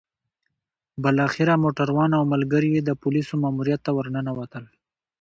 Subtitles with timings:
[1.03, 4.65] بالاخره موټروان او ملګري يې د پوليسو ماموريت ته ورننوتل.